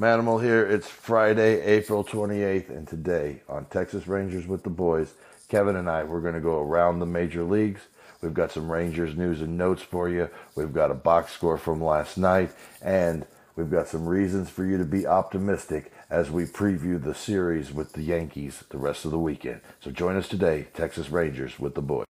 [0.00, 0.64] Manimal here.
[0.64, 5.12] It's Friday, April 28th, and today on Texas Rangers with the Boys,
[5.50, 7.82] Kevin and I, we're going to go around the major leagues.
[8.22, 10.30] We've got some Rangers news and notes for you.
[10.54, 12.50] We've got a box score from last night,
[12.80, 13.26] and
[13.56, 17.92] we've got some reasons for you to be optimistic as we preview the series with
[17.92, 19.60] the Yankees the rest of the weekend.
[19.80, 22.09] So join us today, Texas Rangers with the Boys.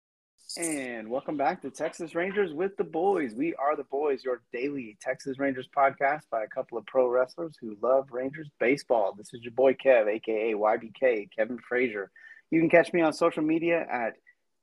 [0.57, 3.33] And welcome back to Texas Rangers with the Boys.
[3.33, 7.55] We are the Boys, your daily Texas Rangers podcast by a couple of pro wrestlers
[7.61, 9.14] who love Rangers baseball.
[9.18, 12.11] This is your boy Kev, aka YBK, Kevin Frazier.
[12.50, 14.15] You can catch me on social media at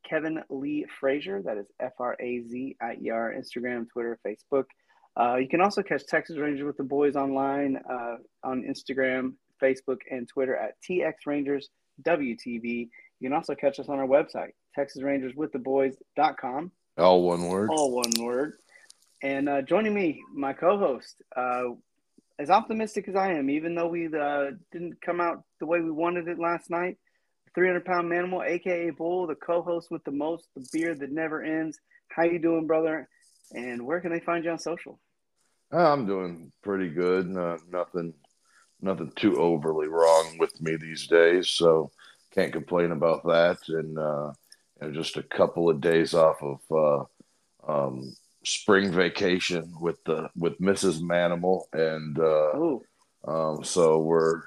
[0.07, 1.41] Kevin Lee Frazier.
[1.41, 4.65] That is F R A Z I E R, Instagram, Twitter, Facebook.
[5.19, 10.01] Uh, you can also catch Texas Rangers with the Boys online uh, on Instagram, Facebook,
[10.11, 11.71] and Twitter at TX Rangers
[12.03, 12.91] WTV.
[13.21, 16.73] You can also catch us on our website, TexasRangersWithTheBoys.com.
[16.97, 17.71] All one word.
[17.71, 18.55] All one word.
[19.23, 21.71] And uh, joining me, my co-host, uh,
[22.39, 25.91] as optimistic as I am, even though we uh, didn't come out the way we
[25.91, 26.97] wanted it last night,
[27.55, 31.81] 300 pound manimal, aka Bull, the co-host with the most, the beard that never ends.
[32.09, 33.09] How you doing, brother?
[33.53, 35.01] And where can they find you on social?
[35.73, 37.29] I'm doing pretty good.
[37.29, 38.15] No, nothing,
[38.81, 41.49] nothing too overly wrong with me these days.
[41.49, 41.91] So
[42.33, 43.59] can't complain about that.
[43.69, 44.33] And uh,
[44.81, 47.09] you know, just a couple of days off of
[47.69, 51.01] uh, um, spring vacation with the with Mrs.
[51.01, 54.43] Manimal, and uh, um, so we're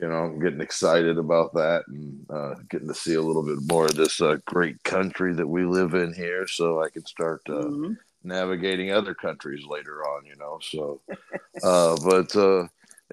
[0.00, 3.86] you know getting excited about that and uh, getting to see a little bit more
[3.86, 7.42] of this uh, great country that we live in here, so I can start.
[7.48, 7.92] Uh, mm-hmm.
[8.26, 10.58] Navigating other countries later on, you know.
[10.62, 11.02] So,
[11.62, 12.34] uh, but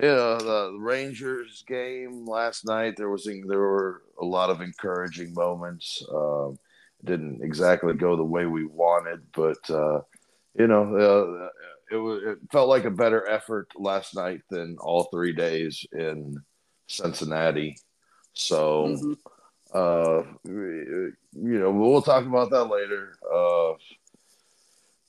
[0.02, 6.04] yeah, the Rangers game last night there was there were a lot of encouraging moments.
[6.14, 6.58] Um,
[7.04, 10.02] didn't exactly go the way we wanted, but uh,
[10.58, 11.50] you know, uh,
[11.92, 16.42] it was it felt like a better effort last night than all three days in
[16.88, 17.78] Cincinnati.
[18.34, 19.14] So, mm-hmm.
[19.74, 23.18] uh, you know, we'll talk about that later.
[23.32, 23.74] Uh,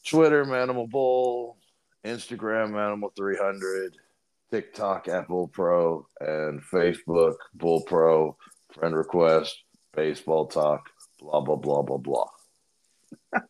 [0.05, 1.57] Twitter, Manimal Bull,
[2.05, 3.97] Instagram, Manimal three hundred.
[4.53, 8.37] TikTok at Bull Pro and Facebook Bull Pro
[8.75, 9.57] friend request
[9.95, 12.27] baseball talk blah blah blah blah blah.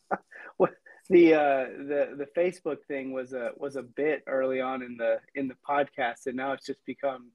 [0.59, 0.71] well,
[1.11, 5.19] the uh, the the Facebook thing was a was a bit early on in the
[5.35, 7.31] in the podcast, and now it's just become.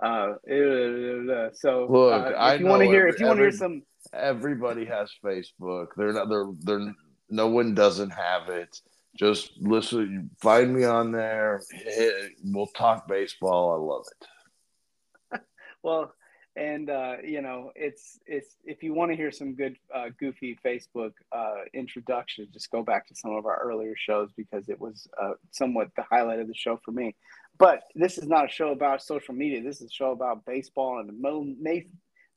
[0.00, 0.34] Uh,
[1.54, 4.84] so look, uh, if you want to hear, if you want to hear some, everybody
[4.84, 5.88] has Facebook.
[5.96, 6.28] They're not.
[6.28, 6.46] They're.
[6.60, 6.94] They're.
[7.30, 8.80] No one doesn't have it
[9.18, 10.30] just listen.
[10.40, 11.60] Find me on there.
[12.44, 13.72] We'll talk baseball.
[13.72, 14.06] I love
[15.32, 15.42] it.
[15.82, 16.14] well,
[16.54, 20.58] and uh, you know, it's it's if you want to hear some good uh, goofy
[20.64, 25.08] Facebook uh, introductions, just go back to some of our earlier shows because it was
[25.20, 27.16] uh, somewhat the highlight of the show for me.
[27.58, 29.62] But this is not a show about social media.
[29.62, 31.20] This is a show about baseball and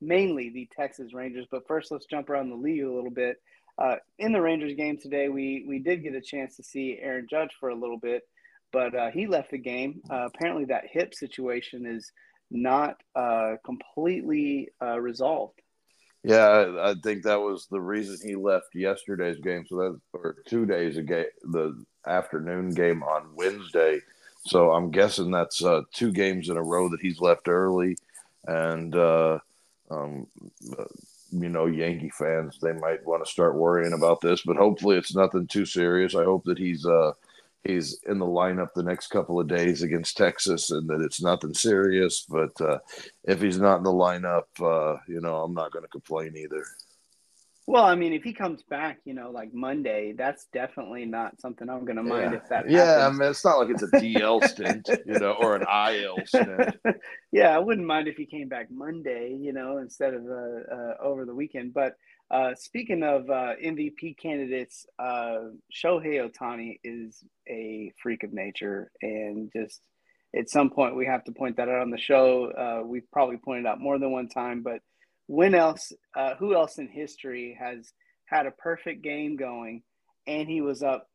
[0.02, 1.46] mainly the Texas Rangers.
[1.52, 3.38] But first, let's jump around the league a little bit.
[3.78, 7.28] Uh, in the Rangers game today, we we did get a chance to see Aaron
[7.30, 8.24] Judge for a little bit,
[8.72, 10.02] but uh, he left the game.
[10.10, 12.12] Uh, apparently, that hip situation is
[12.50, 15.62] not uh, completely uh, resolved.
[16.24, 19.66] Yeah, I think that was the reason he left yesterday's game.
[19.68, 24.02] So that or two days ago, the afternoon game on Wednesday.
[24.46, 27.98] So I'm guessing that's uh, two games in a row that he's left early,
[28.46, 30.28] and um,
[31.32, 35.16] you know, Yankee fans, they might want to start worrying about this, but hopefully it's
[35.16, 36.16] nothing too serious.
[36.16, 37.14] I hope that he's uh
[37.64, 41.54] he's in the lineup the next couple of days against Texas and that it's nothing
[41.54, 42.26] serious.
[42.28, 42.80] But uh,
[43.24, 46.64] if he's not in the lineup, uh, you know, I'm not going to complain either.
[47.68, 51.70] Well, I mean, if he comes back, you know, like Monday, that's definitely not something
[51.70, 52.38] I'm going to mind yeah.
[52.38, 52.70] if that.
[52.70, 53.04] Yeah, happens.
[53.04, 56.76] I mean, it's not like it's a DL stint, you know, or an IL stint.
[57.32, 60.94] yeah, I wouldn't mind if he came back Monday, you know, instead of uh, uh,
[61.04, 61.74] over the weekend.
[61.74, 61.96] But
[62.32, 69.52] uh, speaking of uh, MVP candidates, uh, Shohei Ohtani is a freak of nature, and
[69.56, 69.82] just
[70.36, 72.52] at some point we have to point that out on the show.
[72.52, 74.80] Uh, we've probably pointed out more than one time, but
[75.32, 77.94] when else, uh, who else in history has
[78.26, 79.82] had a perfect game going
[80.28, 81.08] and he was up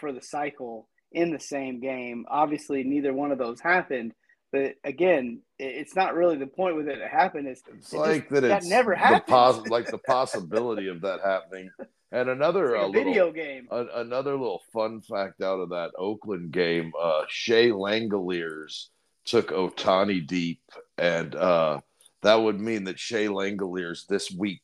[0.00, 2.26] for the cycle in the same game?
[2.28, 4.12] Obviously, neither one of those happened.
[4.50, 7.46] But again, it's not really the point with it to happen.
[7.46, 9.28] It's, it's it like just, that, that never happened.
[9.28, 11.70] Pos- like the possibility of that happening.
[12.10, 13.68] And another like uh, video little, game.
[13.70, 18.86] A, another little fun fact out of that Oakland game: uh, Shea Langeliers
[19.24, 20.60] took Ohtani deep,
[20.98, 21.78] and uh,
[22.22, 24.62] that would mean that Shea Langeliers this week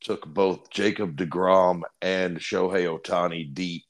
[0.00, 3.84] took both Jacob DeGrom and Shohei Ohtani deep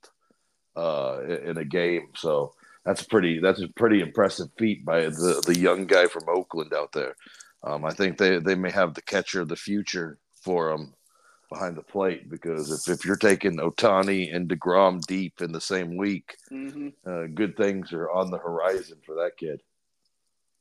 [0.77, 2.09] uh, in a game.
[2.17, 6.73] So that's pretty that's a pretty impressive feat by the the young guy from Oakland
[6.75, 7.15] out there.
[7.63, 10.95] Um, I think they they may have the catcher of the future for him
[11.51, 15.97] behind the plate because if, if you're taking Ohtani and Degrom deep in the same
[15.97, 16.89] week, mm-hmm.
[17.07, 19.61] uh, good things are on the horizon for that kid.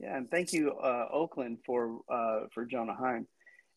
[0.03, 3.25] Yeah, and thank you, uh, Oakland, for uh, for Jonah Heim.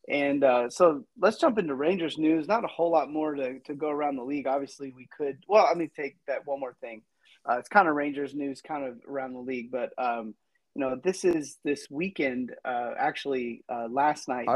[0.09, 2.49] And uh, so let's jump into Rangers news.
[2.49, 4.49] Not a whole lot more to, to go around the league.
[4.49, 5.39] Obviously, we could.
[5.49, 7.03] Well, let me take that one more thing.
[7.49, 10.35] Uh, it's kind of Rangers news, kind of around the league, but um,
[10.75, 12.53] you know, this is this weekend.
[12.65, 14.47] Uh, actually, uh, last night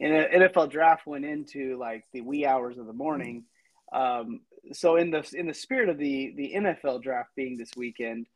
[0.00, 3.44] the NFL draft went into like the wee hours of the morning.
[3.92, 4.40] Um,
[4.72, 8.26] so in the in the spirit of the the NFL draft being this weekend,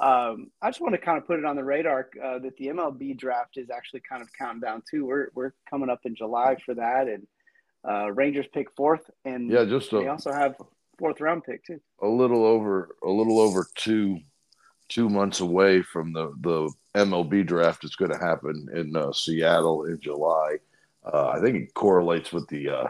[0.00, 2.66] um, I just want to kind of put it on the radar uh, that the
[2.66, 5.06] MLB draft is actually kind of counting down too.
[5.06, 7.26] We're we're coming up in July for that, and
[7.88, 10.56] uh, Rangers pick fourth, and yeah, just a, they also have
[10.98, 11.80] fourth round pick too.
[12.02, 14.20] A little over a little over two
[14.88, 19.84] two months away from the the MLB draft is going to happen in uh, Seattle
[19.84, 20.56] in July.
[21.04, 22.88] Uh, I think it correlates with the uh,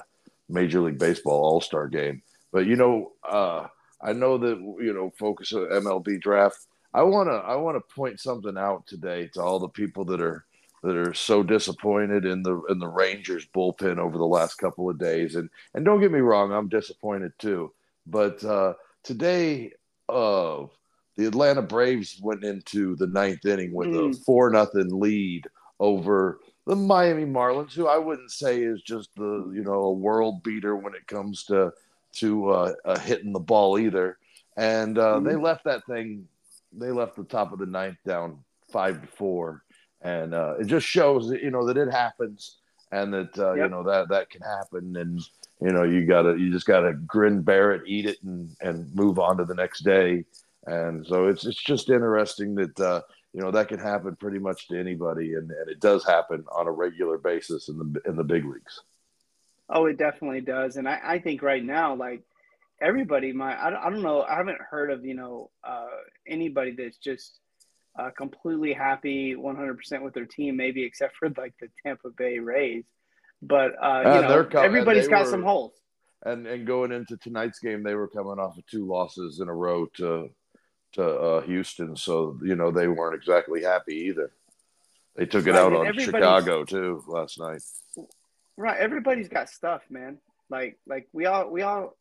[0.48, 2.22] Major League Baseball All Star Game.
[2.52, 3.66] But you know, uh,
[4.02, 6.66] I know that you know focus on MLB draft.
[6.94, 10.44] I wanna I wanna point something out today to all the people that are
[10.82, 14.98] that are so disappointed in the in the Rangers bullpen over the last couple of
[14.98, 15.34] days.
[15.34, 17.72] And and don't get me wrong, I'm disappointed too.
[18.06, 19.72] But uh, today,
[20.08, 20.64] uh,
[21.16, 24.10] the Atlanta Braves went into the ninth inning with mm.
[24.10, 25.46] a four nothing lead
[25.80, 30.42] over the Miami Marlins, who I wouldn't say is just the you know a world
[30.42, 31.72] beater when it comes to
[32.12, 34.18] to uh, uh, hitting the ball either.
[34.56, 35.26] And uh, mm-hmm.
[35.26, 36.26] they left that thing.
[36.78, 38.38] They left the top of the ninth down
[38.70, 39.62] five to four,
[40.02, 42.58] and uh, it just shows that you know that it happens,
[42.92, 43.64] and that uh, yep.
[43.64, 45.20] you know that that can happen, and
[45.60, 49.18] you know you gotta you just gotta grin, bear it, eat it, and and move
[49.18, 50.24] on to the next day.
[50.66, 53.02] And so it's it's just interesting that uh,
[53.32, 56.66] you know that can happen pretty much to anybody, and, and it does happen on
[56.66, 58.82] a regular basis in the in the big leagues.
[59.70, 62.22] Oh, it definitely does, and I, I think right now, like
[62.80, 65.86] everybody, my I don't, I don't know, I haven't heard of you know uh,
[66.26, 67.40] anybody that's just
[67.98, 72.84] uh, completely happy 100% with their team, maybe except for like the Tampa Bay Rays.
[73.42, 75.72] But uh, you know, coming, everybody's got were, some holes.
[76.24, 79.54] And and going into tonight's game, they were coming off of two losses in a
[79.54, 80.30] row to
[80.94, 84.32] to uh, Houston, so you know they weren't exactly happy either.
[85.16, 87.62] They took it right, out on Chicago too last night.
[88.56, 90.18] Right, everybody's got stuff, man.
[90.50, 91.96] Like like we all we all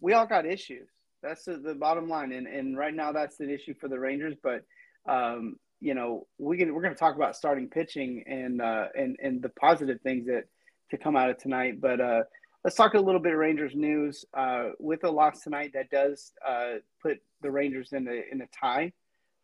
[0.00, 0.88] we all got issues.
[1.22, 4.34] That's the, the bottom line, and and right now that's the issue for the Rangers.
[4.42, 4.64] But
[5.08, 9.16] um, you know we can we're going to talk about starting pitching and uh, and
[9.22, 10.44] and the positive things that
[10.90, 11.80] to come out of tonight.
[11.80, 12.22] But uh,
[12.64, 14.24] let's talk a little bit of Rangers news.
[14.34, 18.46] Uh, with a loss tonight, that does uh, put the Rangers in a in a
[18.48, 18.92] tie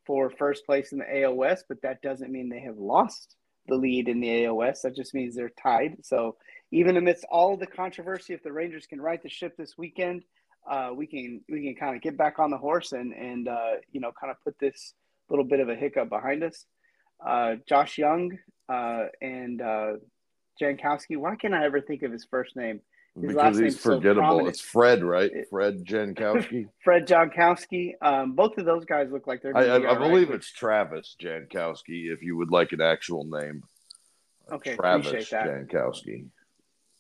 [0.07, 3.37] for first place in the AL West, but that doesn't mean they have lost
[3.69, 4.83] the lead in the AL West.
[4.83, 5.99] That just means they're tied.
[6.03, 6.37] So
[6.73, 10.25] even amidst all the controversy, if the Rangers can right the ship this weekend,
[10.69, 13.73] uh, we can we can kind of get back on the horse and and uh,
[13.91, 14.95] you know kind of put this
[15.29, 16.65] little bit of a hiccup behind us.
[17.25, 18.37] Uh, Josh Jung
[18.69, 19.93] uh, and uh,
[20.61, 21.17] Jankowski.
[21.17, 22.81] Why can't I ever think of his first name?
[23.21, 24.41] His because he's forgettable.
[24.41, 25.31] So it's Fred, right?
[25.51, 26.69] Fred Jankowski.
[26.85, 27.93] Fred Jankowski.
[28.01, 29.57] Um, both of those guys look like they're.
[29.57, 30.37] I, I, I believe right.
[30.37, 32.13] it's Travis Jankowski.
[32.13, 33.65] If you would like an actual name.
[34.51, 35.69] Okay, Travis appreciate that.
[35.69, 36.27] Jankowski.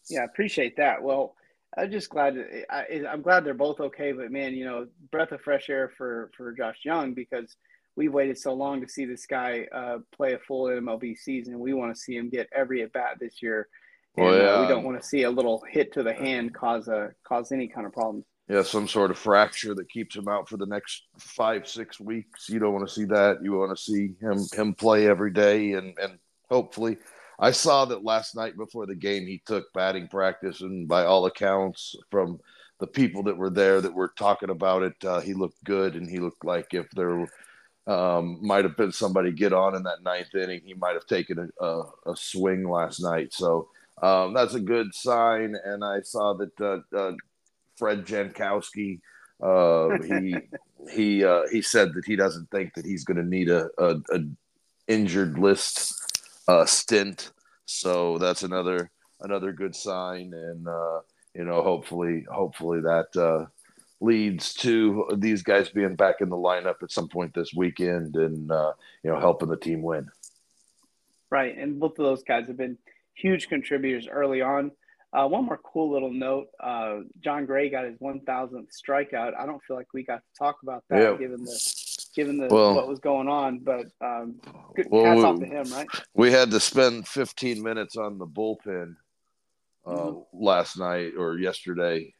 [0.09, 1.03] Yeah, appreciate that.
[1.03, 1.35] Well,
[1.77, 2.37] I'm just glad.
[2.71, 4.13] I, am glad they're both okay.
[4.13, 7.57] But man, you know, breath of fresh air for for Josh Jung because
[7.97, 11.59] we've waited so long to see this guy uh, play a full MLB season.
[11.59, 13.69] We want to see him get every at bat this year.
[14.17, 14.45] And, well, yeah.
[14.51, 17.53] uh, we don't want to see a little hit to the hand cause a cause
[17.53, 18.27] any kind of problems.
[18.49, 22.49] Yeah, some sort of fracture that keeps him out for the next five six weeks.
[22.49, 23.39] You don't want to see that.
[23.43, 26.19] You want to see him him play every day, and and
[26.51, 26.99] hopefully,
[27.43, 29.27] I saw that last night before the game.
[29.27, 32.39] He took batting practice, and by all accounts, from
[32.79, 36.09] the people that were there that were talking about it, uh, he looked good, and
[36.09, 37.27] he looked like if there
[37.89, 41.51] um, might have been somebody get on in that ninth inning, he might have taken
[41.61, 43.35] a, a, a swing last night.
[43.35, 43.69] So
[44.01, 45.57] um, that's a good sign.
[45.65, 47.15] And I saw that uh, uh,
[47.77, 49.01] Fred Jankowski,
[49.43, 50.37] uh, he
[50.93, 53.97] he uh, he said that he doesn't think that he's going to need a, a,
[54.11, 54.21] a,
[54.89, 56.02] injured list
[56.53, 57.33] uh, stint.
[57.65, 58.91] So that's another
[59.21, 60.33] another good sign.
[60.35, 61.01] And uh,
[61.35, 63.47] you know, hopefully, hopefully that uh,
[64.01, 68.51] leads to these guys being back in the lineup at some point this weekend and
[68.51, 70.09] uh, you know helping the team win.
[71.31, 72.77] Right, and both of those guys have been
[73.15, 74.71] huge contributors early on.
[75.15, 79.33] Uh, one more cool little note: uh, Jon Gray got his 1,000th strikeout.
[79.39, 81.17] I don't feel like we got to talk about that, yeah.
[81.17, 81.59] given the
[82.15, 83.61] given the well, what was going on.
[83.61, 84.41] But um,
[84.75, 85.89] good, well, hats we, off to him, right?
[86.15, 88.97] We had to spend 15 minutes on the bullpen
[89.87, 90.45] uh, mm-hmm.
[90.45, 92.15] last night or yesterday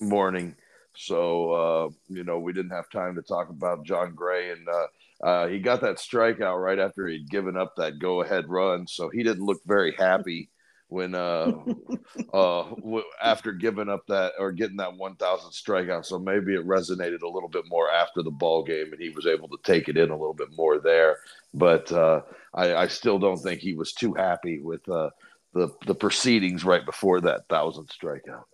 [0.00, 0.56] morning.
[0.96, 5.26] So uh, you know we didn't have time to talk about Jon Gray, and uh,
[5.26, 8.86] uh, he got that strikeout right after he'd given up that go-ahead run.
[8.86, 10.50] So he didn't look very happy
[10.90, 11.52] when uh,
[12.34, 16.04] uh, w- after giving up that or getting that 1,000 strikeout.
[16.04, 19.26] So maybe it resonated a little bit more after the ball game, and he was
[19.26, 21.18] able to take it in a little bit more there.
[21.54, 25.10] But uh, I, I, still don't think he was too happy with uh,
[25.54, 28.44] the the proceedings right before that thousand strikeout.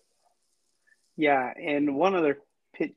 [1.17, 2.39] Yeah, and one other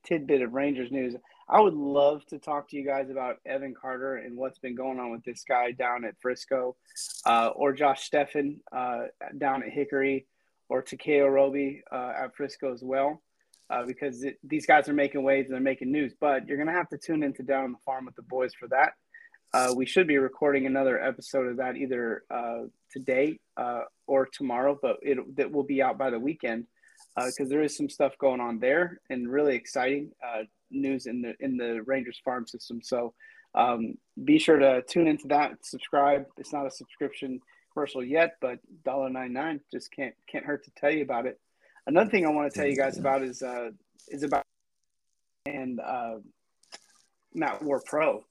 [0.06, 1.16] tidbit of Rangers news.
[1.50, 5.00] I would love to talk to you guys about Evan Carter and what's been going
[5.00, 6.76] on with this guy down at Frisco,
[7.26, 10.28] uh, or Josh Stephan uh, down at Hickory,
[10.70, 13.24] or Tekoah Roby uh, at Frisco as well,
[13.72, 16.14] uh, because it, these guys are making waves and they're making news.
[16.20, 18.54] But you're going to have to tune into Down on the Farm with the boys
[18.54, 18.94] for that.
[19.52, 23.40] Uh, we should be recording another episode of that either uh, today
[24.06, 26.68] or tomorrow, but it, it will be out by the weekend
[27.26, 31.22] because uh, there is some stuff going on there and really exciting uh, news in
[31.22, 32.82] the in the Rangers farm system.
[32.82, 33.14] So
[33.56, 35.66] um, be sure to tune into that.
[35.66, 36.26] Subscribe.
[36.38, 37.42] It's not a subscription
[37.74, 41.40] commercial yet, but dollar $1.99 just can't can't hurt to tell you about it.
[41.88, 43.70] Another thing I want to tell you guys about is uh,
[44.08, 44.44] is about
[45.46, 46.16] and uh,
[47.34, 48.24] Matt War Pro.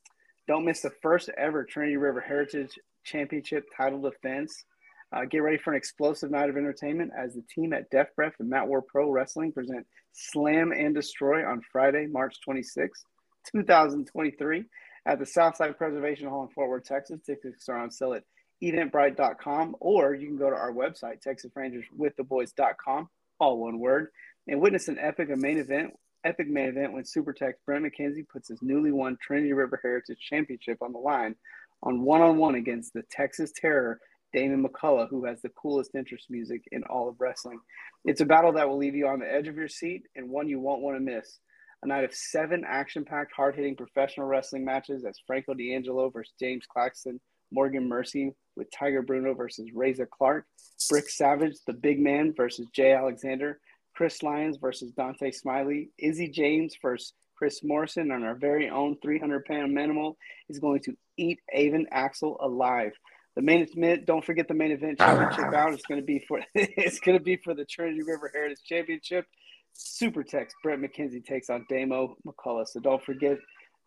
[0.47, 4.64] Don't miss the first ever Trinity River Heritage Championship title defense
[5.12, 8.35] uh, get ready for an explosive night of entertainment as the team at Def Breath
[8.41, 13.05] and Matt War Pro Wrestling present Slam and Destroy on Friday, March 26,
[13.53, 14.65] 2023,
[15.07, 17.21] at the Southside Preservation Hall in Fort Worth, Texas.
[17.25, 18.25] Tickets are on sale at
[18.62, 23.09] eventbrite.com or you can go to our website, TexasRangersWithTheBoys.com,
[23.41, 24.09] all one word,
[24.47, 25.93] and witness an epic main event.
[26.25, 30.19] Epic main event when Super Tex Brent McKenzie puts his newly won Trinity River Heritage
[30.19, 31.37] Championship on the line
[31.83, 34.00] on one on one against the Texas Terror
[34.33, 37.61] Damon McCullough, who has the coolest interest music in all of wrestling.
[38.05, 40.49] It's a battle that will leave you on the edge of your seat and one
[40.49, 41.39] you won't want to miss.
[41.83, 46.35] A night of seven action packed, hard hitting professional wrestling matches as Franco D'Angelo versus
[46.39, 47.21] James Claxton,
[47.53, 50.45] Morgan Mercy with Tiger Bruno versus Razor Clark,
[50.91, 53.61] Brick Savage, the big man versus Jay Alexander,
[53.95, 59.45] Chris Lyons versus Dante Smiley, Izzy James versus Chris Morrison, and our very own 300
[59.45, 60.15] pound Manimal
[60.49, 62.93] is going to eat Avon Axel alive.
[63.38, 65.73] The main event, don't forget the main event championship bout.
[65.73, 69.26] It's going to be for it's going to be for the Trinity River Heritage Championship.
[69.75, 72.66] Super Tex Brett McKenzie takes on Damo McCullough.
[72.66, 73.38] So don't forget,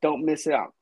[0.02, 0.74] don't miss it out.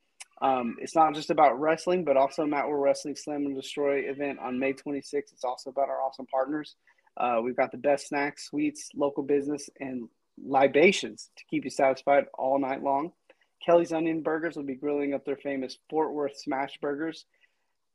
[0.43, 4.37] Um, it's not just about wrestling, but also Matt War Wrestling Slam and Destroy event
[4.37, 5.33] on May 26th.
[5.33, 6.75] It's also about our awesome partners.
[7.17, 10.07] Uh, we've got the best snacks, sweets, local business, and
[10.37, 13.13] libations to keep you satisfied all night long.
[13.65, 17.25] Kelly's Onion Burgers will be grilling up their famous Fort Worth Smash Burgers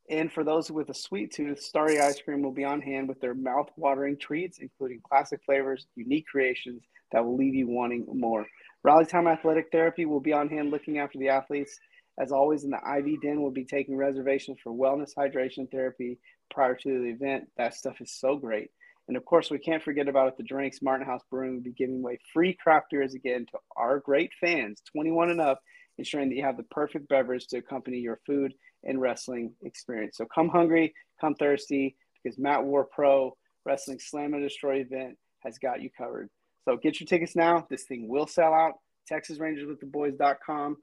[0.09, 3.19] and for those with a sweet tooth, Starry Ice Cream will be on hand with
[3.21, 8.45] their mouth-watering treats, including classic flavors, unique creations that will leave you wanting more.
[8.83, 11.79] Rally Time Athletic Therapy will be on hand looking after the athletes.
[12.19, 16.19] As always, in the IV Den, we'll be taking reservations for wellness hydration therapy
[16.51, 17.49] prior to the event.
[17.57, 18.69] That stuff is so great.
[19.07, 20.37] And of course, we can't forget about it.
[20.37, 23.99] The drinks, Martin House Brewing will be giving away free craft beers again to our
[23.99, 25.61] great fans, 21 and up,
[25.97, 28.53] ensuring that you have the perfect beverage to accompany your food
[28.85, 30.17] and wrestling experience.
[30.17, 35.57] So come hungry, come thirsty, because Matt War Pro Wrestling Slam and Destroy event has
[35.57, 36.29] got you covered.
[36.65, 37.65] So get your tickets now.
[37.69, 38.73] This thing will sell out.
[39.11, 40.77] TexasRangersWithTheBoys.com.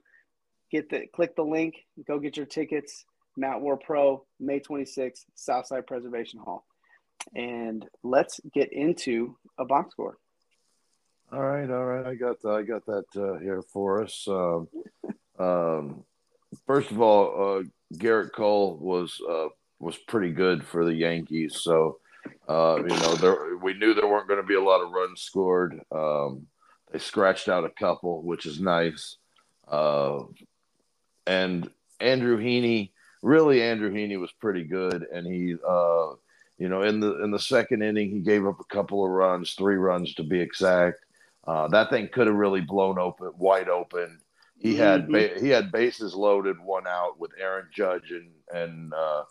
[0.71, 1.75] Get the click the link,
[2.07, 3.05] go get your tickets.
[3.35, 6.65] Matt War Pro, May 26th, Southside Preservation Hall.
[7.35, 10.17] And let's get into a box score.
[11.31, 12.05] All right, all right.
[12.05, 14.27] I got I got that uh, here for us.
[14.27, 14.67] Um,
[15.39, 16.03] um,
[16.67, 17.63] first of all, uh,
[17.95, 19.47] Gerrit Cole was uh,
[19.79, 21.61] was pretty good for the Yankees.
[21.61, 21.99] So
[22.47, 25.21] uh, you know, there we knew there weren't going to be a lot of runs
[25.21, 25.79] scored.
[25.91, 26.47] Um,
[26.91, 29.17] they scratched out a couple, which is nice.
[29.67, 30.19] Uh,
[31.25, 32.91] and Andrew Heaney,
[33.21, 36.11] really, Andrew Heaney was pretty good, and he, uh,
[36.57, 39.53] you know, in the in the second inning, he gave up a couple of runs,
[39.53, 40.99] three runs to be exact.
[41.45, 44.19] Uh, that thing could have really blown open, wide open.
[44.63, 45.11] He had mm-hmm.
[45.11, 49.23] ba- he had bases loaded, one out with Aaron Judge and and uh,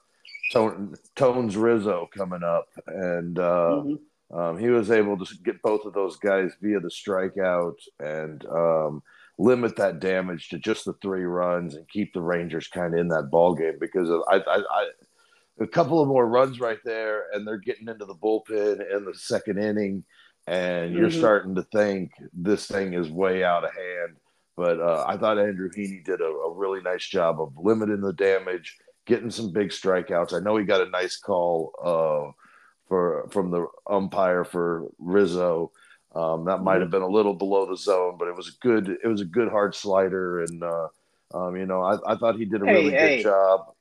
[0.53, 4.39] Tone, Tones Rizzo coming up, and uh, mm-hmm.
[4.39, 9.03] um, he was able to get both of those guys via the strikeout and um,
[9.39, 13.09] limit that damage to just the three runs and keep the Rangers kind of in
[13.09, 14.91] that ball game because I, I, I
[15.61, 19.15] a couple of more runs right there, and they're getting into the bullpen in the
[19.15, 20.05] second inning,
[20.47, 21.19] and you're mm-hmm.
[21.19, 24.17] starting to think this thing is way out of hand
[24.57, 28.13] But uh, I thought Andrew Heaney did a, a, really nice job of limiting the
[28.13, 30.35] damage, getting some big strikeouts.
[30.35, 32.33] I know he got a nice call uh,
[32.89, 35.73] for from the umpire for Rizzo.
[36.15, 38.99] Um, that might have been a little below the zone, but it was a good
[39.03, 40.89] it was a good hard slider, and uh,
[41.33, 43.73] um, you know I, I thought he did a really hey, good job.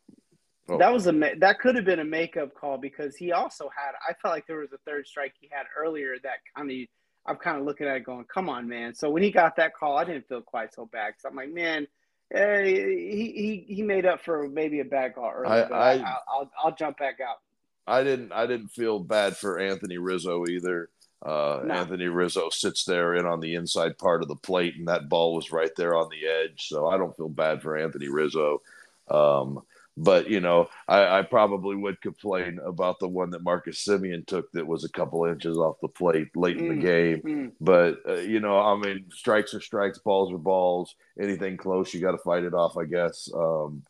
[0.69, 0.77] Oh.
[0.77, 4.13] That was a that could have been a makeup call because he also had I
[4.21, 6.77] felt like there was a third strike he had earlier that kind of
[7.25, 8.95] I'm kind of looking at it going, come on, man.
[8.95, 11.53] So when he got that call, I didn't feel quite so bad because I'm like,
[11.53, 11.87] man,
[12.33, 15.71] eh, he, he he made up for maybe a bad call earlier.
[15.71, 15.95] I, I,
[16.39, 17.37] will I'll jump back out.
[17.85, 20.89] I didn't I didn't feel bad for Anthony Rizzo either.
[21.23, 21.75] Uh, no.
[21.75, 25.35] Anthony Rizzo sits there in on the inside part of the plate, and that ball
[25.35, 26.67] was right there on the edge.
[26.67, 28.61] So I don't feel bad for Anthony Rizzo.
[29.09, 29.61] Um,
[29.97, 34.51] but you know, I, I, probably would complain about the one that Marcus Semien took
[34.53, 37.21] that was a couple inches off the plate late in the mm, game.
[37.21, 37.51] Mm.
[37.59, 40.95] But uh, you know, I mean, strikes are strikes, balls are balls.
[41.19, 43.29] Anything close, you got to fight it off, I guess.
[43.35, 43.83] Um,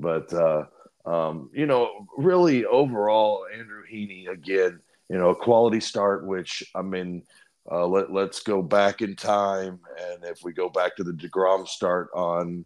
[0.00, 0.64] but uh,
[1.06, 6.26] um, you know, really overall, Andrew Heaney again, you know, a quality start.
[6.26, 7.22] Which I mean,
[7.70, 11.68] uh, let let's go back in time, and if we go back to the Degrom
[11.68, 12.64] start on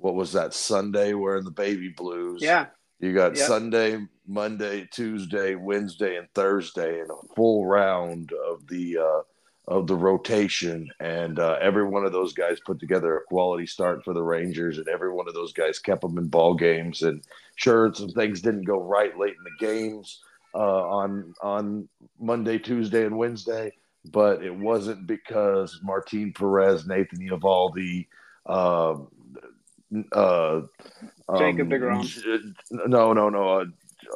[0.00, 2.40] what was that Sunday wearing the baby blues.
[2.42, 2.66] Yeah.
[2.98, 3.46] You got yep.
[3.46, 9.22] Sunday, Monday, Tuesday, Wednesday, and Thursday, and a full round of the uh,
[9.68, 10.88] of the rotation.
[11.00, 14.78] And uh, every one of those guys put together a quality start for the Rangers,
[14.78, 17.02] and every one of those guys kept them in ball games.
[17.02, 17.22] And
[17.56, 20.20] sure, some things didn't go right late in the games
[20.54, 21.88] uh, on on
[22.18, 23.72] Monday, Tuesday, and Wednesday,
[24.10, 28.08] but it wasn't because Martin Perez, Nathan Eovaldi,
[30.12, 30.62] uh,
[31.38, 32.54] Jacob um, Degrom.
[32.70, 33.60] No, no, no.
[33.60, 33.64] Uh,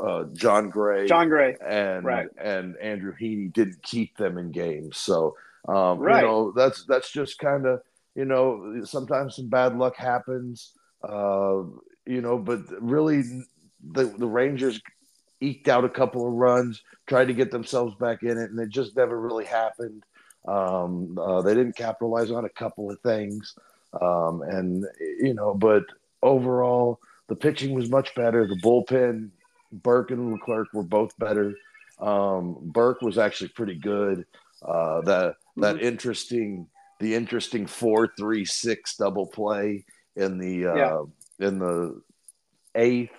[0.03, 2.29] uh, Jon Gray, Jon Gray, and right.
[2.39, 4.99] and Andrew Heaney didn't keep them in games.
[4.99, 5.37] So,
[5.69, 6.21] um, right.
[6.21, 7.81] you know, that's that's just kind of
[8.15, 10.73] you know sometimes some bad luck happens.
[11.03, 11.65] Uh,
[12.07, 13.23] you know, but really,
[13.93, 14.81] the the Rangers
[15.41, 18.71] eked out a couple of runs, tried to get themselves back in it, and it
[18.71, 20.03] just never really happened.
[20.47, 23.55] Um, uh, they didn't capitalize on a couple of things.
[24.01, 25.85] Um, and you know, but
[26.23, 28.47] overall, the pitching was much better.
[28.47, 29.31] The bullpen,
[29.73, 31.55] Burke and Leclerc were both better.
[32.01, 34.27] Um, Burke was actually pretty good.
[34.63, 35.85] Uh, that that mm-hmm.
[35.85, 36.67] interesting,
[37.01, 39.85] the interesting four three six double play
[40.17, 41.47] in the uh, yeah.
[41.47, 42.01] in the
[42.75, 43.11] eighth.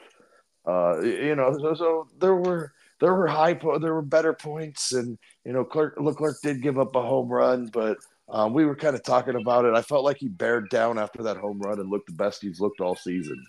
[0.67, 4.93] Uh, you know, so, so there were there were high po- there were better points,
[4.93, 8.75] and you know, Clark Leclerc did give up a home run, but um, we were
[8.75, 9.73] kind of talking about it.
[9.75, 12.59] I felt like he bared down after that home run and looked the best he's
[12.59, 13.43] looked all season.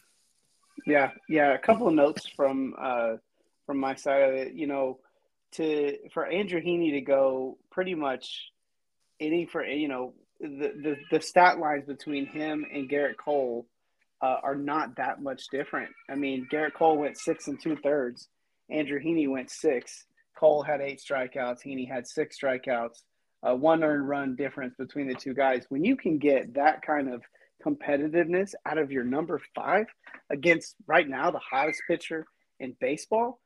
[0.86, 1.54] Yeah, yeah.
[1.54, 3.14] A couple of notes from uh,
[3.64, 4.52] from my side of it.
[4.52, 4.98] You know,
[5.52, 8.50] to for Andrew Heaney to go pretty much
[9.18, 13.66] any for you know the the, the stat lines between him and Gerrit Cole
[14.22, 15.90] uh, are not that much different.
[16.10, 18.28] I mean, Gerrit Cole went six and two thirds.
[18.70, 20.04] Andrew Heaney went six.
[20.38, 21.64] Cole had eight strikeouts.
[21.64, 23.00] Heaney had six strikeouts
[23.46, 25.64] a one earned run difference between the two guys.
[25.68, 27.22] When you can get that kind of
[27.64, 29.86] competitiveness out of your number five
[30.30, 32.26] against right now the hottest pitcher
[32.58, 33.40] in baseball,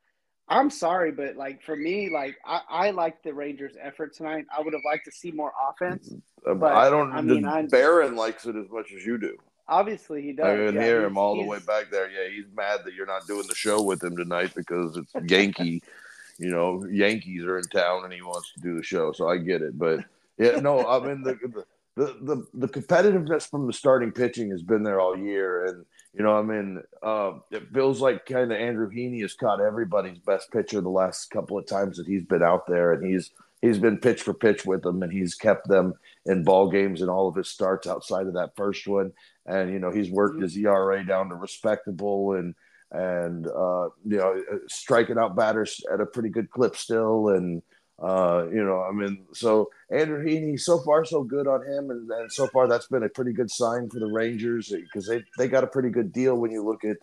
[0.49, 4.47] I'm sorry, but like for me, like I, I like the Rangers' effort tonight.
[4.57, 6.13] I would have liked to see more offense.
[6.47, 7.13] Um, but I don't.
[7.13, 9.37] I mean, I, Barron likes it as much as you do.
[9.69, 10.47] Obviously, he does.
[10.47, 12.11] I can yeah, hear him all the way back there.
[12.11, 15.83] Yeah, he's mad that you're not doing the show with him tonight because it's Yankee
[16.41, 19.13] you know, Yankees are in town and he wants to do the show.
[19.13, 19.79] So I get it.
[19.79, 20.01] But
[20.39, 21.39] yeah, no, I mean the
[21.97, 25.67] the the, the competitiveness from the starting pitching has been there all year.
[25.67, 29.61] And, you know, I mean, uh, it feels like kind of Andrew Heaney has caught
[29.61, 33.31] everybody's best pitcher the last couple of times that he's been out there and he's
[33.61, 35.93] he's been pitch for pitch with them and he's kept them
[36.25, 39.13] in ball games and all of his starts outside of that first one.
[39.45, 40.45] And, you know, he's worked mm-hmm.
[40.45, 42.55] his ERA down to respectable and
[42.93, 47.29] and uh, you know striking out batters at a pretty good clip still.
[47.29, 47.63] And
[48.03, 51.91] uh, you know i mean so andrew heaney so far so good on him.
[51.91, 55.23] And, and so far that's been a pretty good sign for the rangers because they,
[55.37, 56.97] they got a pretty good deal when you look at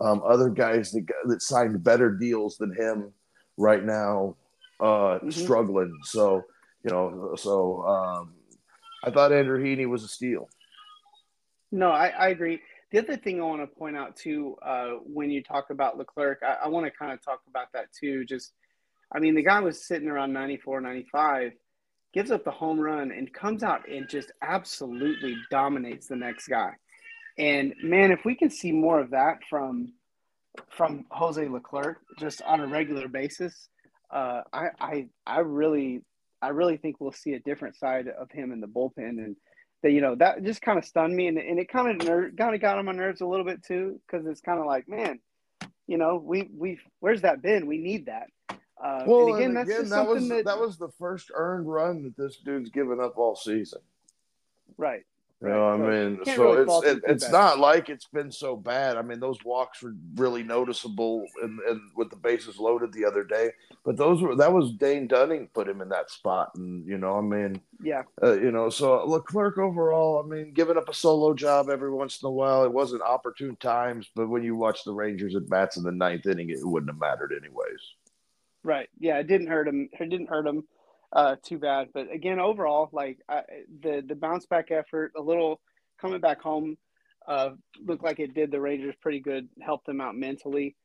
[0.00, 3.12] um, other guys that, that signed better deals than him
[3.56, 4.36] right now
[4.80, 5.30] uh, mm-hmm.
[5.30, 5.92] struggling.
[6.04, 6.44] So
[6.84, 8.34] you know so um,
[9.02, 10.48] i thought andrew heaney was a steal.
[11.72, 12.60] No I, I agree
[12.94, 16.38] the other thing I want to point out too, uh, when you talk about Leclerc,
[16.46, 18.24] I, I want to kind of talk about that too.
[18.24, 18.52] Just,
[19.12, 21.50] I mean, the guy was sitting around 94, 95,
[22.12, 26.70] gives up the home run and comes out and just absolutely dominates the next guy.
[27.36, 29.92] And man, if we can see more of that from
[30.70, 33.70] from Jose Leclerc just on a regular basis,
[34.12, 36.02] uh, I, I I really
[36.40, 39.34] I really think we'll see a different side of him in the bullpen and
[39.84, 42.30] that you know that just kind of stunned me, and, and it kind of ner-
[42.30, 44.88] kind of got on my nerves a little bit too, because it's kind of like,
[44.88, 45.20] man,
[45.86, 47.66] you know, we we where's that been?
[47.66, 48.28] We need that.
[48.82, 52.02] Uh, well, and again, and again, that was that, that was the first earned run
[52.02, 53.80] that this dude's given up all season.
[54.78, 55.04] right.
[55.44, 57.32] You know, I So, mean, so really it's it, it's bad.
[57.32, 58.96] not like it's been so bad.
[58.96, 63.24] I mean, those walks were really noticeable, and, and with the bases loaded the other
[63.24, 63.50] day.
[63.84, 67.18] But those were that was Dane Dunning put him in that spot, and you know,
[67.18, 71.34] I mean, Yeah, uh, you know, so Leclerc overall, I mean, giving up a solo
[71.34, 74.08] job every once in a while, it wasn't opportune times.
[74.14, 77.00] But when you watch the Rangers at bats in the ninth inning, it wouldn't have
[77.00, 77.80] mattered anyways.
[78.62, 78.88] right.
[78.98, 79.88] Yeah, it didn't hurt him.
[79.92, 80.64] It didn't hurt him
[81.14, 81.88] uh, too bad.
[81.94, 83.42] But again, overall, like I,
[83.82, 85.60] the the bounce back effort, a little
[86.00, 86.76] coming back home,
[87.26, 87.50] uh,
[87.84, 89.48] looked like it did the Rangers pretty good.
[89.60, 90.76] Helped them out mentally.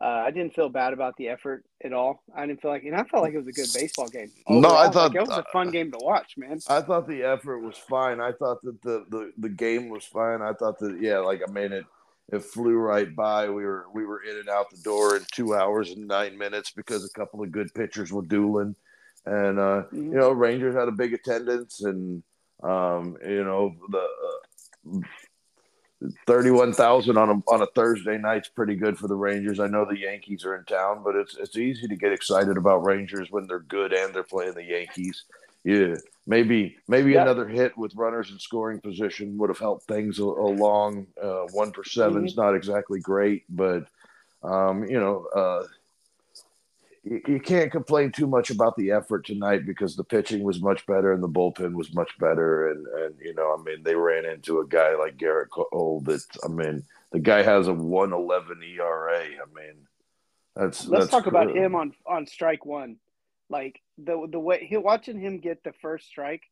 [0.00, 2.22] Uh, I didn't feel bad about the effort at all.
[2.34, 4.30] I didn't feel like, and I felt like it was a good baseball game.
[4.48, 6.58] No, I thought- like, it was a fun game to watch, man.
[6.68, 8.18] I thought the effort was fine.
[8.20, 10.40] I thought that the, the, the game was fine.
[10.40, 11.84] I thought that yeah, like I mean it
[12.32, 13.50] it flew right by.
[13.50, 16.70] We were we were in and out the door in two hours and nine minutes
[16.70, 18.74] because a couple of good pitchers were dueling,
[19.26, 20.12] and uh, Mhm.
[20.12, 22.22] you know Rangers had a big attendance and
[22.62, 23.98] um, you know the.
[24.96, 25.00] Uh,
[26.26, 29.60] Thirty-one thousand on a on a Thursday night's pretty good for the Rangers.
[29.60, 32.84] I know the Yankees are in town, but it's it's easy to get excited about
[32.84, 35.22] Rangers when they're good and they're playing the Yankees.
[35.62, 35.94] Yeah,
[36.26, 37.22] maybe maybe Yeah.
[37.22, 41.06] another hit with runners in scoring position would have helped things along.
[41.22, 43.86] Uh, one per 7 is not exactly great, but
[44.42, 45.62] um, you know, uh,
[47.04, 50.86] you, you can't complain too much about the effort tonight because the pitching was much
[50.86, 54.24] better and the bullpen was much better, and and you know, I mean, they ran
[54.24, 58.62] into a guy like Gerrit Cole that I mean, the guy has a one eleven
[58.62, 59.20] ERA.
[59.20, 59.74] I mean,
[60.54, 62.96] that's Let's that's talk about him on on strike one.
[63.48, 66.42] Like the the way he watching him get the first strike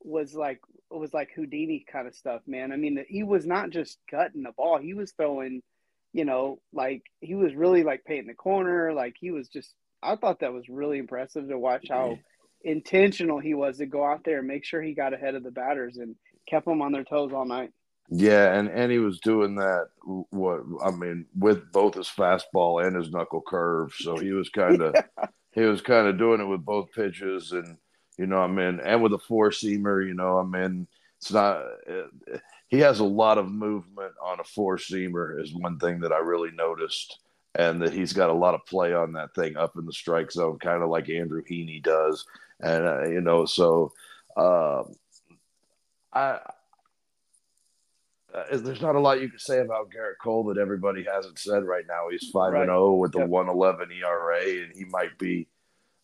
[0.00, 2.72] was like was like Houdini kind of stuff, man.
[2.72, 5.62] I mean, he was not just cutting the ball; he was throwing,
[6.12, 8.92] you know, like he was really like painting the corner.
[8.92, 9.72] Like he was just.
[10.04, 12.18] I thought that was really impressive to watch how
[12.62, 15.50] intentional he was to go out there and make sure he got ahead of the
[15.50, 16.16] batters and
[16.48, 17.70] kept them on their toes all night.
[18.10, 19.88] Yeah, and and he was doing that.
[20.04, 24.82] What I mean, with both his fastball and his knuckle curve, so he was kind
[24.82, 24.94] of
[25.52, 27.78] he was kind of doing it with both pitches, and
[28.18, 30.86] you know, I mean, and with a four seamer, you know, I mean,
[31.18, 31.62] it's not.
[31.90, 32.38] uh
[32.68, 35.40] he has a lot of movement on a four seamer.
[35.40, 37.18] Is one thing that I really noticed,
[37.54, 40.30] and that he's got a lot of play on that thing up in the strike
[40.32, 42.24] zone, kind of like Andrew Heaney does,
[42.60, 43.92] and uh, you know, so.
[44.36, 44.82] Uh,
[46.12, 46.40] I
[48.34, 51.64] uh, there's not a lot you can say about Gerrit Cole that everybody hasn't said
[51.64, 52.08] right now.
[52.10, 52.62] He's five Right.
[52.62, 53.28] and zero with the Yep.
[53.28, 55.46] one eleven ERA, and he might be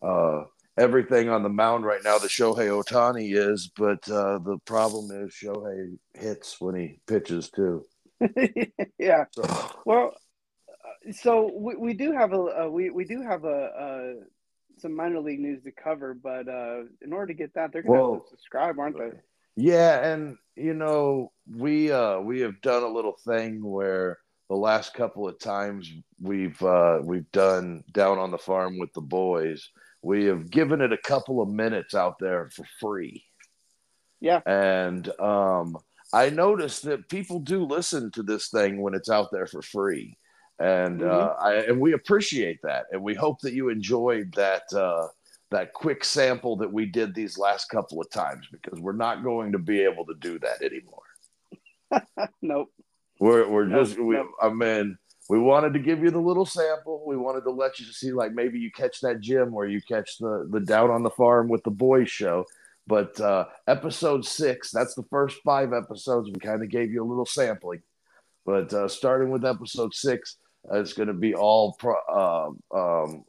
[0.03, 0.45] uh,
[0.79, 2.19] everything on the mound right now.
[2.19, 7.85] The Shohei Ohtani is, but uh, the problem is Shohei hits when he pitches too.
[8.99, 9.25] yeah.
[9.33, 9.43] So,
[9.85, 10.15] Well,
[11.13, 14.25] so we, we do have a uh, we we do have a, uh
[14.79, 17.99] some minor league news to cover, but uh, in order to get that, they're gonna
[17.99, 19.11] have Well, to subscribe, aren't they?
[19.57, 24.95] Yeah, and you know, we uh we have done a little thing where the last
[24.95, 29.69] couple of times we've uh we've done down on the farm with the boys,
[30.03, 33.25] we have given it a couple of minutes out there for free.
[34.21, 34.41] Yeah.
[34.47, 35.77] And um
[36.13, 40.17] I noticed that people do listen to this thing when it's out there for free.
[40.61, 42.87] And uh I and we appreciate that.
[42.93, 45.09] And we hope that you enjoyed that uh
[45.51, 49.53] that quick sample that we did these last couple of times because we're not going
[49.53, 51.03] to be able to do that anymore.
[52.43, 52.69] Nope.
[53.19, 54.29] We're we're Nope, just we nope.
[54.41, 57.05] I mean we wanted to give you the little sample.
[57.07, 60.19] We wanted to let you see like maybe you catch that gym where you catch
[60.19, 62.45] the the down on the farm with the boys show.
[62.87, 66.29] But uh episode six, that's the first five episodes.
[66.31, 67.83] We kind of gave you a little sampling.
[68.45, 73.25] But uh starting with episode six, uh, it's going to be all pro, uh, um,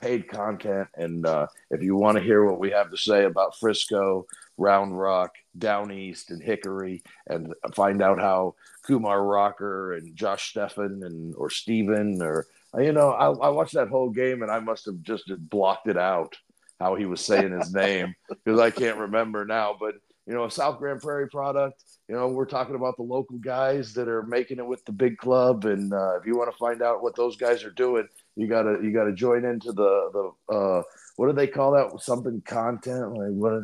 [0.00, 0.88] paid content.
[0.96, 4.26] And uh, if you want to hear what we have to say about Frisco,
[4.58, 8.54] Round Rock, Down East, and Hickory, and find out how
[8.84, 12.46] Kumar Rocker and Josh Stephan and or Steven or
[12.78, 15.98] you know, I, I watched that whole game and I must have just blocked it
[15.98, 16.36] out
[16.80, 19.76] how he was saying his name because I can't remember now.
[19.78, 19.94] But
[20.26, 21.82] you know, a South Grand Prairie product.
[22.08, 25.16] You know, we're talking about the local guys that are making it with the big
[25.18, 28.48] club, and uh, if you want to find out what those guys are doing, you
[28.48, 30.10] gotta you gotta join into the
[30.48, 30.82] the uh,
[31.16, 32.00] what do they call that?
[32.02, 33.62] Something content like what?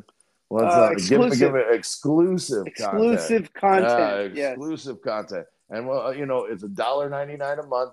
[0.48, 0.96] What's Uh, that?
[0.96, 1.38] Give, exclusive.
[1.38, 2.66] give it exclusive.
[2.68, 4.34] Exclusive content.
[4.34, 4.52] Yeah, yes.
[4.56, 5.46] exclusive content.
[5.68, 7.92] And well, you know, it's a dollar ninety nine a month.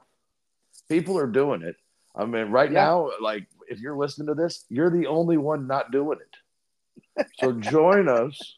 [0.87, 1.75] People are doing it.
[2.15, 2.81] I mean, right Yeah.
[2.85, 7.25] now, like if you're listening to this, you're the only one not doing it.
[7.39, 8.57] So join us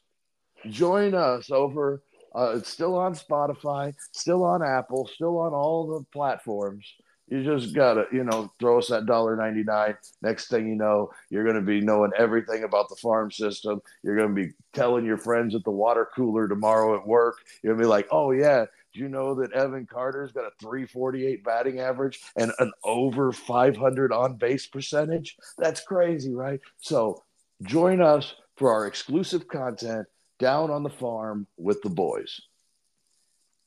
[0.70, 2.02] join us over.
[2.36, 6.86] Uh, it's still on Spotify, still on Apple, still on all the platforms.
[7.30, 9.98] You just gotta, you know, throw us that dollar ninety nine.
[10.22, 13.82] Next thing you know, you're gonna be knowing everything about the farm system.
[14.02, 17.36] You're gonna be telling your friends at the water cooler tomorrow at work.
[17.62, 21.44] You're gonna be like, "Oh yeah, do you know that Evan Carter's got a 348
[21.44, 25.36] batting average and an over 500 on base percentage?
[25.58, 26.62] That's crazy, right?
[26.78, 27.24] So
[27.64, 30.08] join us for our exclusive content
[30.40, 32.42] down on the farm with the boys.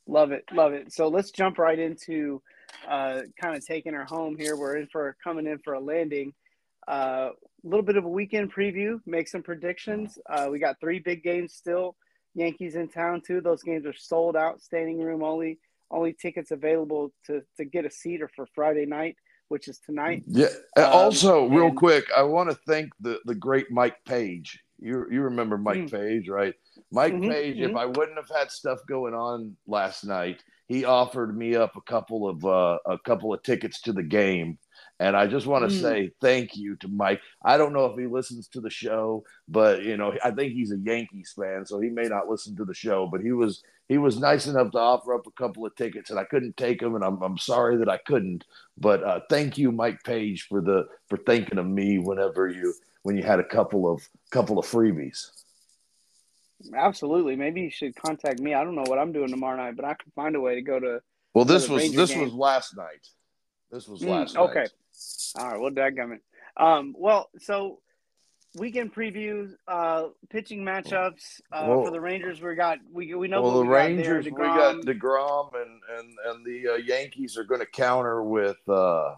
[0.07, 0.93] Love it, love it.
[0.93, 2.43] So let's jump right into
[2.89, 4.57] uh, kind of taking her home here.
[4.57, 6.33] We're in for coming in for a landing.
[6.89, 7.31] A uh,
[7.63, 10.19] little bit of a weekend preview, make some predictions.
[10.29, 11.95] Uh, we got three big games still.
[12.35, 13.41] Yankees in town too.
[13.41, 15.59] Those games are sold out, standing room only.
[15.91, 19.17] Only tickets available to to get a seat are for Friday night,
[19.49, 20.23] which is tonight.
[20.27, 20.47] Yeah.
[20.77, 24.61] Um, also, real and, quick, I want to thank the the great Mike Page.
[24.81, 25.97] You you remember Mike mm-hmm.
[25.97, 26.55] Page, right?
[26.91, 27.57] Mike mm-hmm, Page.
[27.57, 27.71] Mm-hmm.
[27.71, 31.81] If I wouldn't have had stuff going on last night, he offered me up a
[31.83, 34.59] couple of uh, a couple of tickets to the game.
[34.99, 35.81] And I just want to mm.
[35.81, 37.21] say thank you to Mike.
[37.43, 40.73] I don't know if he listens to the show, but you know, I think he's
[40.73, 43.09] a Yankees fan, so he may not listen to the show.
[43.11, 46.19] But he was he was nice enough to offer up a couple of tickets, and
[46.21, 48.45] I couldn't take them, and I'm I'm sorry that I couldn't.
[48.79, 53.17] But uh, thank you, Mike Page, for the for thinking of me whenever you when
[53.17, 55.31] you had a couple of couple of freebies.
[56.77, 57.37] Absolutely.
[57.37, 58.55] Maybe you should contact me.
[58.55, 60.63] I don't know what I'm doing tomorrow night, but I can find a way to
[60.63, 61.01] go to.
[61.33, 62.23] Well, this was Ranger this game.
[62.23, 63.07] was last night.
[63.71, 64.61] This was mm, last okay.
[64.61, 64.71] night.
[65.37, 65.43] Okay.
[65.45, 65.61] All right.
[65.61, 66.21] Well, coming.
[66.57, 66.95] Um.
[66.99, 67.79] Well, so
[68.57, 72.41] weekend previews, uh, pitching matchups uh, for the Rangers.
[72.43, 73.43] We got we we know.
[73.43, 77.45] Well, the we Rangers got we got Degrom and and and the uh, Yankees are
[77.45, 79.15] going to counter with uh,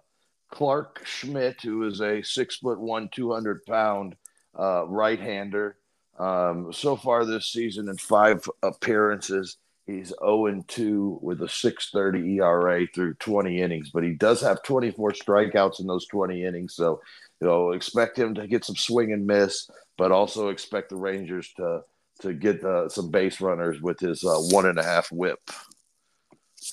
[0.53, 4.15] Clarke Schmidt, who is a six foot one, two hundred pound
[4.57, 5.77] uh, right hander.
[6.19, 12.87] Um, so far this season, in five appearances, he's 0 2 with a 630 ERA
[12.95, 16.75] through 20 innings, but he does have 24 strikeouts in those 20 innings.
[16.75, 17.01] So,
[17.41, 21.51] you know, expect him to get some swing and miss, but also expect the Rangers
[21.57, 21.83] to
[22.21, 25.41] to get uh, some base runners with his uh, one and a half whip.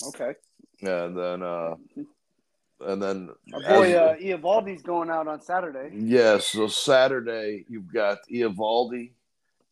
[0.09, 0.33] Okay.
[0.81, 1.75] And then, uh,
[2.81, 5.89] and then our boy as, uh, Eovaldi's going out on Saturday.
[5.93, 9.11] Yes, so Saturday you've got Eovaldi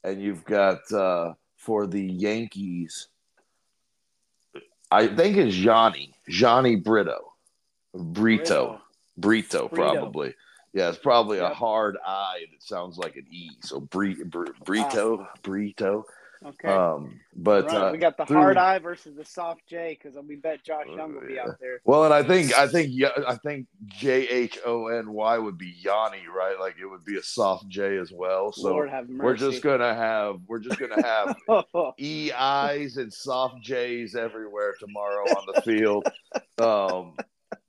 [0.03, 3.07] and you've got uh, for the Yankees.
[4.89, 7.33] I think it's Jhony Jhony Brito,
[7.93, 8.81] Brito,
[9.17, 10.33] Brito, probably.
[10.73, 11.51] Yeah, it's probably yep.
[11.51, 13.51] a hard I that sounds like an E.
[13.61, 14.25] So Brito,
[14.63, 16.05] Brito, Brito.
[16.45, 16.67] Okay.
[16.67, 17.75] Um, but right.
[17.75, 20.85] uh, we got the through, hard I versus the soft J because we bet Josh
[20.87, 21.81] Jung will be out there.
[21.83, 22.91] Well, and I think I think
[23.27, 26.59] I think J H O N Y would be Yanni, right?
[26.59, 28.51] Like it would be a soft J as well.
[28.51, 31.35] So we're just gonna have we're just gonna have
[31.99, 36.07] E I's and soft J's everywhere tomorrow on the field.
[36.59, 37.15] um,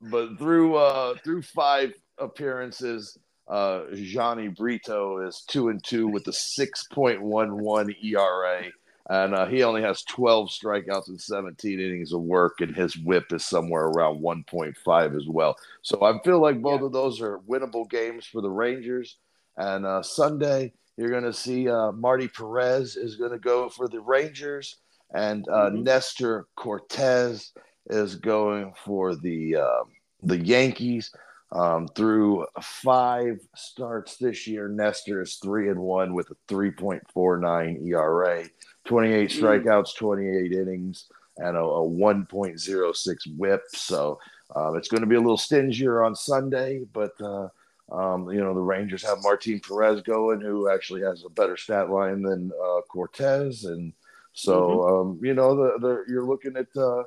[0.01, 3.17] but through uh, through five appearances
[3.49, 8.63] uh, Jhony Brito is two and two with a 6.11 ERA,
[9.09, 13.33] and uh, he only has 12 strikeouts and 17 innings of work, and his WHIP
[13.33, 15.55] is somewhere around 1.5 as well.
[15.81, 16.85] So I feel like both yeah.
[16.87, 19.17] of those are winnable games for the Rangers.
[19.57, 23.87] And uh, Sunday, you're going to see uh, Marty Perez is going to go for
[23.87, 24.75] the Rangers,
[25.13, 25.83] and uh, mm-hmm.
[25.83, 27.51] Nestor Cortes
[27.89, 29.83] is going for the uh,
[30.21, 31.11] the Yankees.
[31.51, 38.45] Um, through five starts this year, Nestor is three and one with a 3.49 ERA,
[38.85, 39.45] 28 hmm.
[39.45, 41.05] strikeouts, 28 innings,
[41.37, 43.61] and a, a 1.06 WHIP.
[43.73, 44.19] So
[44.55, 47.47] uh, it's going to be a little stingier on Sunday, but uh,
[47.91, 51.89] um, you know the Rangers have Martin Perez going, who actually has a better stat
[51.89, 53.93] line than uh, Cortes, and
[54.33, 55.09] so mm-hmm.
[55.11, 57.03] um, you know the, the, you're looking at uh,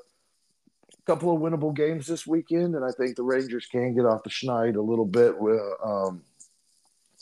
[1.06, 4.30] couple of winnable games this weekend, and I think the Rangers can get off the
[4.30, 6.22] schneid a little bit with, um,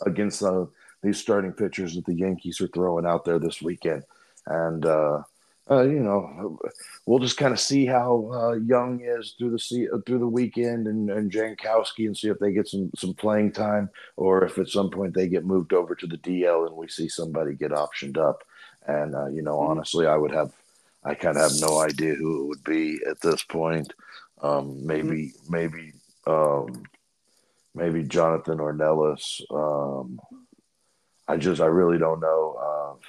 [0.04, 0.66] against uh,
[1.02, 4.04] these starting pitchers that the Yankees are throwing out there this weekend.
[4.46, 5.22] And uh,
[5.70, 6.58] uh, you know,
[7.06, 11.08] we'll just kind of see how uh, Jung is through the through the weekend, and,
[11.10, 14.90] and Jankowski, and see if they get some some playing time, or if at some
[14.90, 18.42] point they get moved over to the DL and we see somebody get optioned up.
[18.86, 19.70] And uh, you know, mm-hmm.
[19.70, 20.52] honestly, I would have
[21.04, 23.92] I kind of have no idea who it would be at this point.
[24.42, 25.52] Um, maybe, mm-hmm.
[25.52, 25.92] maybe,
[26.26, 26.82] um,
[27.74, 29.40] maybe Jonathan Ornelas.
[29.50, 30.20] Um,
[31.28, 32.56] I just, I really don't know.
[32.60, 33.06] Uh,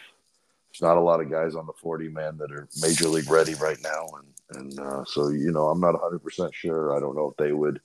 [0.72, 3.56] there's not a lot of guys on the 40 man that are major league ready
[3.56, 6.96] right now, and and uh, so you know, I'm not 100 percent sure.
[6.96, 7.82] I don't know if they would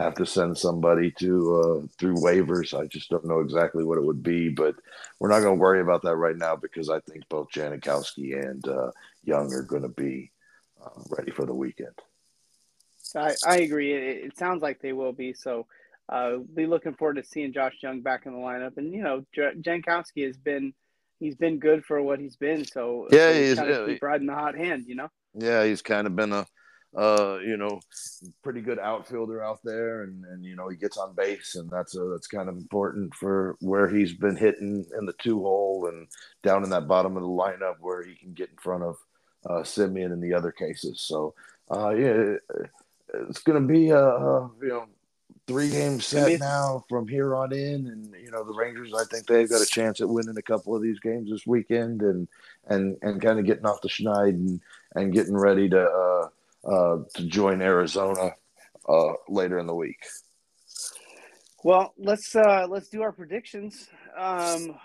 [0.00, 2.78] have to send somebody to uh, through waivers.
[2.78, 4.74] I just don't know exactly what it would be, but
[5.18, 8.66] we're not going to worry about that right now because I think both Jankowski and
[8.66, 8.90] uh,
[9.24, 10.30] Jung are going to be
[10.82, 11.94] uh, ready for the weekend.
[13.14, 13.92] I, I agree.
[13.92, 15.32] It, it, sounds like they will be.
[15.32, 15.66] So,
[16.08, 18.76] uh, be looking forward to seeing Josh Jung back in the lineup.
[18.76, 20.72] And you know, J- Jankowski has been
[21.18, 22.64] he's been good for what he's been.
[22.64, 24.84] So yeah, so he's, keep riding the hot hand.
[24.86, 25.08] You know.
[25.34, 26.46] Yeah, he's kind of been a
[26.96, 27.80] uh, you know,
[28.42, 31.96] pretty good outfielder out there, and and you know he gets on base, and that's
[31.96, 36.08] a, that's kind of important for where he's been hitting in the two hole and
[36.42, 38.96] down in that bottom of the lineup where he can get in front of
[39.48, 41.00] uh, Semien in the other cases.
[41.00, 41.34] So
[41.70, 42.34] uh, yeah,
[43.28, 44.86] it's going to be a, a you know
[45.46, 48.92] three game set now from here on in, and you know the Rangers.
[48.94, 52.02] I think they've got a chance at winning a couple of these games this weekend,
[52.02, 52.28] and
[52.66, 54.60] and and kind of getting off the schneid and
[54.94, 56.28] and getting ready to uh,
[56.64, 58.32] uh, to join Arizona
[58.88, 59.98] uh, later in the week.
[61.62, 63.88] Well, let's uh, let's do our predictions.
[64.16, 64.78] Um,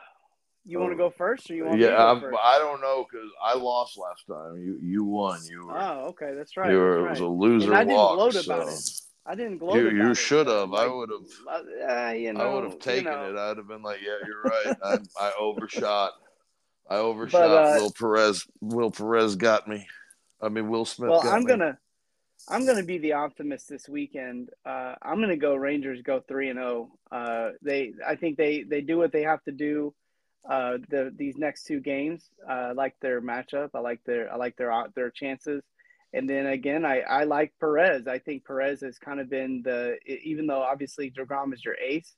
[0.66, 1.80] you want to go first, or you want?
[1.80, 4.58] Yeah, I I don't know because I lost last time.
[4.58, 5.40] You you won.
[5.50, 5.80] You were.
[5.80, 6.72] Oh, okay, that's right.
[6.72, 7.04] You were.
[7.04, 7.08] Right.
[7.08, 8.16] It was a loser and I didn't walk.
[8.16, 8.54] gloat so.
[8.54, 8.80] about it.
[9.28, 9.76] I didn't gloat.
[9.76, 10.74] You you should have.
[10.74, 12.08] I would have.
[12.08, 13.30] Uh, you know, I would have taken you know.
[13.30, 13.38] it.
[13.38, 14.78] I'd have been like, yeah, you're right.
[15.20, 16.12] I, I overshot.
[16.90, 17.42] I overshot.
[17.42, 18.46] But, uh, Will Perez.
[18.62, 19.88] Will Perez got me.
[20.46, 21.10] I mean, Will Smith.
[21.10, 21.50] Well, I'm me.
[21.50, 21.78] gonna,
[22.48, 24.50] I'm gonna be the optimist this weekend.
[24.66, 26.92] Uh, I'm gonna go Rangers go three and zero.
[27.12, 29.94] Uh, they, I think they they do what they have to do.
[30.48, 33.70] Uh, the these next two games, uh, I like their matchup.
[33.74, 35.64] I like their I like their their chances.
[36.14, 38.08] And then again, I, I like Perez.
[38.08, 42.16] I think Perez has kind of been the even though obviously Degrom is your ace,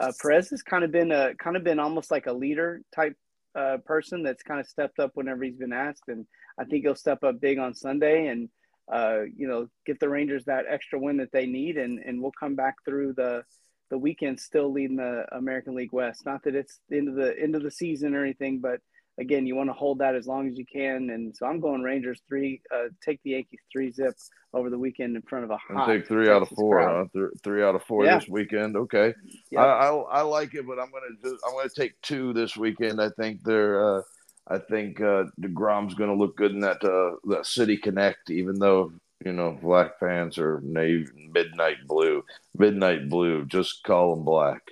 [0.00, 3.16] uh, Perez has kind of been a kind of been almost like a leader type
[3.56, 6.26] uh, person that's kind of stepped up whenever he's been asked, and
[6.58, 8.48] I think he'll step up big on Sunday and
[8.92, 12.32] uh, you know get the Rangers that extra win that they need, and and we'll
[12.38, 13.42] come back through the
[13.90, 16.26] the weekend still leading the American League West.
[16.26, 18.80] Not that it's the end of the end of the season or anything, but
[19.18, 21.10] again, you want to hold that as long as you can.
[21.10, 24.14] And so I'm going Rangers three, uh, take the Yankees three zip
[24.52, 25.86] over the weekend in front of a hot.
[25.86, 27.04] take three Texas out of four, huh?
[27.12, 28.18] Th- three out of four Yeah.
[28.18, 28.76] this weekend.
[28.76, 29.14] Okay.
[29.56, 33.00] I, I I like it, but I'm gonna just, I'm gonna take two this weekend.
[33.00, 34.02] I think they're uh,
[34.48, 38.92] I think uh, Degrom's gonna look good in that uh, that City Connect, even though
[39.24, 42.24] you know black fans are navy midnight blue,
[42.56, 43.44] midnight blue.
[43.46, 44.62] Just call them black.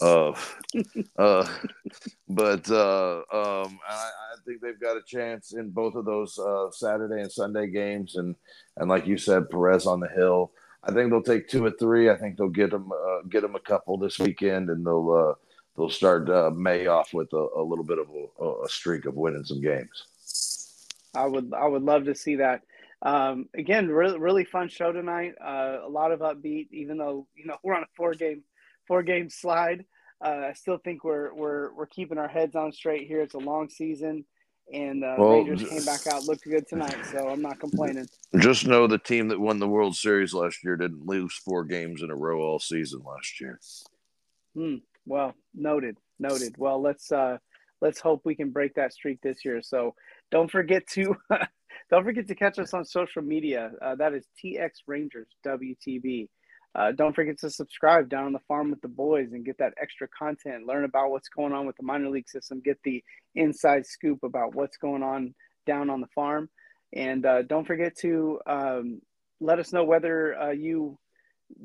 [0.00, 0.32] Uh,
[1.18, 1.46] uh,
[2.28, 3.78] but uh, um,
[4.50, 8.34] think they've got a chance in both of those uh, Saturday and Sunday games, and
[8.76, 10.52] and like you said, Perez on the hill.
[10.82, 12.08] I think they'll take two or three.
[12.08, 15.34] I think they'll get them uh, get them a couple this weekend, and they'll uh,
[15.76, 18.08] they'll start uh, May off with a, a little bit of
[18.40, 20.04] a, a streak of winning some games.
[21.14, 22.62] I would I would love to see that.
[23.02, 25.34] Um, again, really really fun show tonight.
[25.42, 28.42] Uh, a lot of upbeat, even though you know we're on a four game
[28.86, 29.84] four game slide.
[30.22, 33.22] Uh, I still think we're we're we're keeping our heads on straight here.
[33.22, 34.24] It's a long season,
[34.72, 38.08] and uh, Well, Rangers came back out looked good tonight, so I'm not complaining.
[38.38, 42.02] Just know the team that won the World Series last year didn't lose four games
[42.02, 43.58] in a row all season last year.
[44.54, 44.76] Hmm.
[45.06, 46.54] Well, noted, noted.
[46.58, 47.38] Well, let's uh,
[47.80, 49.62] let's hope we can break that streak this year.
[49.62, 49.94] So
[50.30, 51.16] don't forget to
[51.90, 53.72] don't forget to catch us on social media.
[53.82, 56.28] Uh, that is TX Rangers WTB.
[56.74, 59.74] Uh, don't forget to subscribe down on the farm with the boys and get that
[59.80, 60.66] extra content.
[60.66, 62.60] Learn about what's going on with the minor league system.
[62.60, 63.02] Get the
[63.34, 65.34] inside scoop about what's going on
[65.66, 66.48] down on the farm.
[66.92, 69.02] And uh, don't forget to um,
[69.40, 70.96] let us know whether uh, you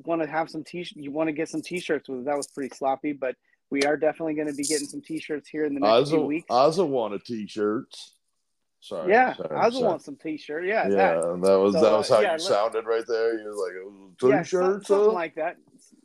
[0.04, 2.76] want to have some t you want to get some t-shirts with that was pretty
[2.76, 3.36] sloppy but
[3.70, 6.48] we are definitely going to be getting some t-shirts here in the next few weeks
[6.50, 8.15] Ozza wanted t-shirts.
[8.86, 9.12] Sorry.
[9.12, 9.84] yeah sorry, i sorry.
[9.84, 11.42] want some t-shirt yeah Yeah, that.
[11.42, 13.40] that, was So, that was uh, how yeah, you sounded right there.
[13.40, 15.58] You was like, yeah, "T-shirts, some- something huh?" like that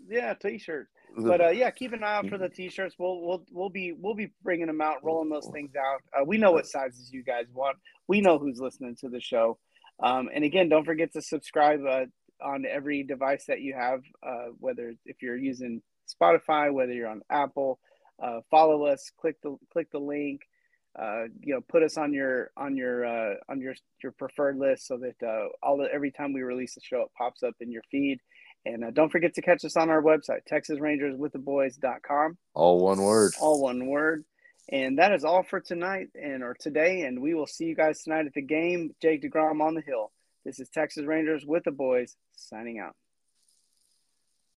[0.08, 3.68] yeah t-shirts but uh, yeah keep an eye out for the t-shirts we'll we'll we'll
[3.68, 7.12] be we'll be bringing them out rolling those things out uh, we know what sizes
[7.12, 7.76] you guys want
[8.08, 9.58] we know who's listening to the show
[10.02, 12.04] um, and again don't forget to subscribe uh,
[12.42, 17.22] on every device that you have uh, whether if you're using spotify whether you're on
[17.30, 17.78] apple
[18.22, 20.42] uh, follow us click the click the link
[20.98, 24.86] uh, you know put us on your on your uh, on your your preferred list
[24.86, 27.70] so that uh, all the every time we release a show it pops up in
[27.70, 28.20] your feed
[28.66, 33.32] and uh, don't forget to catch us on our website, TexasRangersWithTheBoys.com, All one word.
[33.40, 34.24] all one word.
[34.72, 37.02] And that is all for tonight and or today.
[37.02, 38.94] And we will see you guys tonight at the game.
[39.02, 40.12] Jake DeGrom on the hill.
[40.44, 42.94] This is Texas Rangers with the boys signing out.